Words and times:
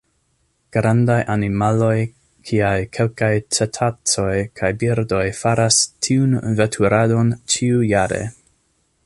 Grandaj 0.75 1.17
animaloj 1.33 1.97
kiaj 2.51 2.73
kelkaj 2.99 3.31
cetacoj 3.57 4.33
kaj 4.61 4.73
birdoj 4.85 5.23
faras 5.43 5.79
tiun 6.09 6.35
veturadon 6.63 7.33
ĉiujare. 7.57 8.23